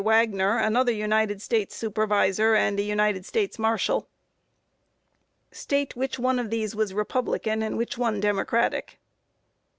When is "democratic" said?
8.19-8.97